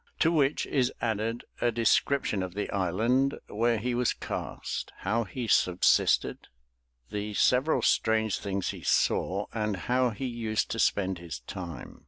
To 0.17 0.31
which 0.31 0.65
is 0.65 0.91
added 0.99 1.43
a 1.61 1.71
Description 1.71 2.41
of 2.41 2.55
the 2.55 2.67
Island 2.71 3.37
where 3.47 3.77
he 3.77 3.93
was 3.93 4.13
cast; 4.13 4.91
how 5.01 5.25
he 5.25 5.45
subsisted; 5.47 6.47
the 7.11 7.35
several 7.35 7.83
Strange 7.83 8.39
Things 8.39 8.69
he 8.69 8.81
saw; 8.81 9.45
and 9.53 9.75
how 9.77 10.09
he 10.09 10.25
used 10.25 10.71
to 10.71 10.79
spend 10.79 11.19
his 11.19 11.41
Time. 11.41 11.99